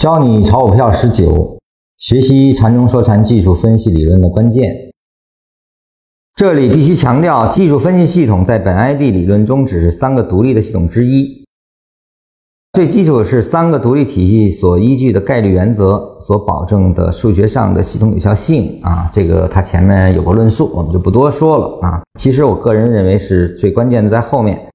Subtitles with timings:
[0.00, 1.58] 教你炒股票十九，
[1.98, 4.64] 学习禅中说禅技术分析理论的关键。
[6.34, 11.44] 这里必须强调，技术分析系统在本 ID 理论中只是三个独立的系统之一。
[12.72, 22.02] 最基础的是三个独立体系所依据的概率原则所保证的数学上的系统有效性啊，这个它前面有过论述，我们就不多说了啊。
[22.18, 24.69] 其实我个人认为是最关键的在后面。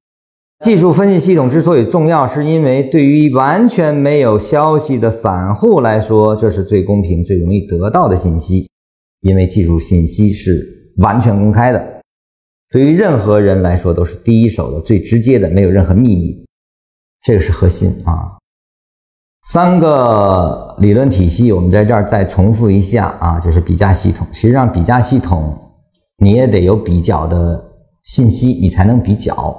[0.63, 8.67] 技术分析系统之所以重要，是因为对于完全没有消息的散户来说，这是最公平、最容易得到的信息。
[9.21, 11.83] 因为技术信息是完全公开的，
[12.71, 16.45] 对于任何人来说都是第一手的、最直接的，没有任何秘密。
[17.23, 18.37] 这个是核心啊。
[19.47, 24.25] 三个理论体系，我们在这儿再重复一下啊，就是比价系统。
[24.31, 25.59] 实际上，比价系统
[26.17, 27.63] 你也得有比较的
[28.03, 29.57] 信息，你才能比较。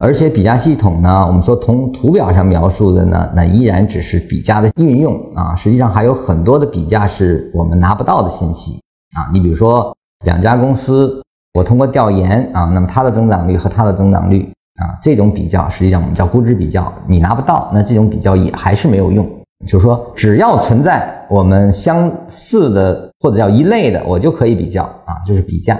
[0.00, 5.56] 而且比价系统呢，我们说从图表上描述的呢，那依然只是比价的运用啊。
[5.56, 8.80] 实际上还有很多的比价是我们拿不到的信息
[9.16, 9.26] 啊。
[9.32, 9.92] 你比如说
[10.24, 11.20] 两家公司，
[11.54, 14.48] 我通过调研啊，那么它的增长率和它的增长率
[14.80, 19.28] 啊，这种比较实际上我们叫估值比较，你拿不到，那这种比较也还是没有用。
[19.66, 25.76] 就是说，只要存在我们相似的或者叫一类的，我就可以比较啊，这是比价。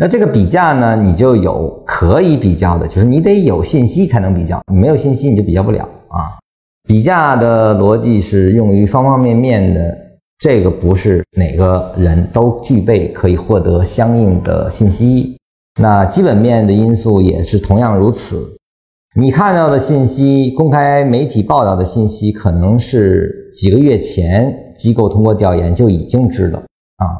[0.00, 6.38] 那这个比价呢，你就有可以比较的，就是你得有信息才能比较，你没有信息你就比较不了啊。
[6.86, 9.98] 比价的逻辑是用于方方面面的，
[10.38, 15.36] 这个不是哪个人都具备可以获得相应的信息。
[15.80, 18.56] 那基本面的因素也是同样如此。
[19.16, 26.60] 你看到的信息，公开媒体报道的信息，可能是几个月前机构通过调研就已经知道
[26.98, 27.18] 啊。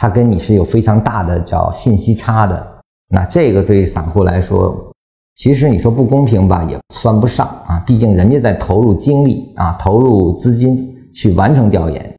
[0.00, 2.64] 它跟你是有非常大的叫信息差的，
[3.08, 4.92] 那这个对散户来说，
[5.34, 7.82] 其实你说不公平吧，也算不上啊。
[7.84, 12.14] 毕竟人家在投入精力啊，投入资金去完成调研，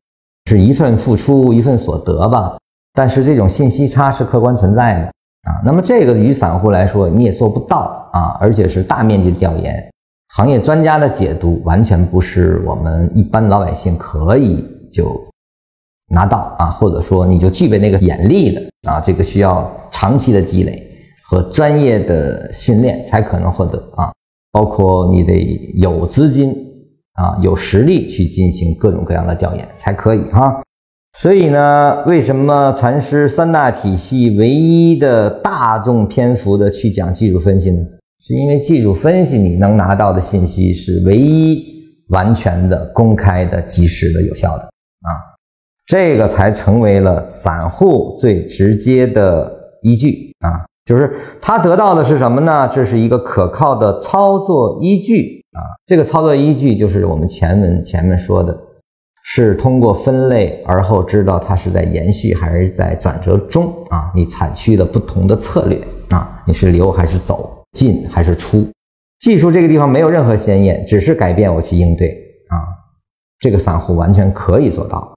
[0.48, 2.58] 是一份付出一份所得吧。
[2.94, 5.06] 但是这种信息差是客观存在的
[5.50, 5.62] 啊。
[5.64, 9.90] 那么这个于散户来说你也做不到啊，而且是大面积调研，
[10.36, 15.18] 行业专家的解读完全不是我们一般老百姓可以就。
[16.10, 20.90] 拿到啊，或者说你就具备那个眼力了啊，这个需要长期的积累
[21.24, 24.12] 和专业的训练才可能获得啊，
[24.52, 26.52] 包括你得有资金
[27.14, 30.62] 啊，有实力去进行各种各样的调研才可以哈。
[31.18, 37.84] 所以呢，为什么禅师三大体系唯一的大众篇幅的去讲技术分析呢？
[38.22, 41.64] 是因为技术分析你能拿到的信息是唯一
[42.10, 45.10] 完全的、公开的、及时的、有效的啊。
[45.90, 49.52] 这个才成为了散户最直接的
[49.82, 52.70] 依据啊，就是他得到的是什么呢？
[52.72, 55.66] 这是一个可靠的操作依据啊。
[55.88, 58.56] 这个操作依据就是我们前文前面说的，
[59.24, 64.12] 是通过分类而后知道它是在延续还是在转折中啊。
[64.14, 68.64] 你采取的不同的策略啊，你是留还是走，进还是出？
[69.18, 72.10] 技术这个地方没有任何先验，只是改变我去应对
[72.50, 72.62] 啊。
[73.40, 75.16] 这个散户完全可以做到。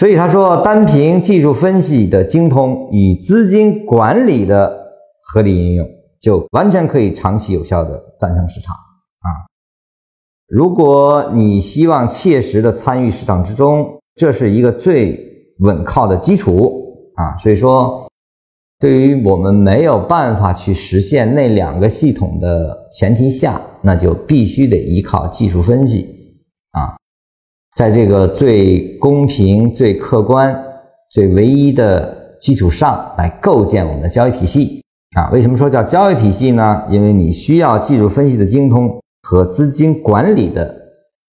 [0.00, 4.74] 所以他说，单凭技术分析的精通与资金管理的
[5.20, 5.86] 合理应用，
[6.18, 9.28] 就完全可以长期有效的战胜市场啊！
[10.48, 15.20] 如果你希望切实的参与市场之中，这是一个最
[15.58, 17.36] 稳靠的基础啊！
[17.36, 18.08] 所以说，
[18.78, 26.06] 对于我们没有办法去实现那两个系统的前提下，那就必须得依靠技术分析
[26.70, 26.96] 啊！
[27.76, 30.54] 在这个最公平、最客观、
[31.10, 34.82] 最唯一的基础上来构建我们的交易体系
[35.16, 35.30] 啊？
[35.30, 36.82] 为什么说叫交易体系呢？
[36.90, 40.74] 因为你需要技术分析的精通和资金管理的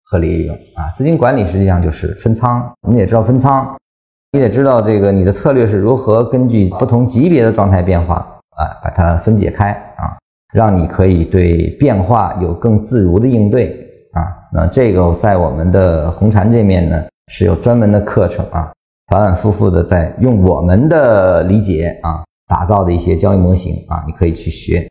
[0.05, 0.91] 合理运用啊。
[0.95, 3.75] 资金管理实际上就是分仓，你得知道分仓，
[4.31, 10.17] 你得知道这个你的策略是如何根据不同级别的状态变化啊，把它分解开啊，
[10.53, 13.79] 让你可以对变化有更自如的应对。
[14.13, 18.71] 啊，那这个在我们的红禅这面呢是有专门的课程啊，
[19.07, 24.87] 反反复复的在用我们的理解啊打造的一些交易模型啊，你可以去学。